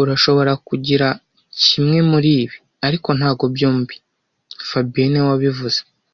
Urashobora 0.00 0.52
kugira 0.68 1.06
kimwe 1.64 1.98
muribi, 2.10 2.56
ariko 2.86 3.08
ntabwo 3.18 3.44
byombi 3.54 3.96
fabien 4.68 5.08
niwe 5.10 5.26
wabivuze 5.32 5.80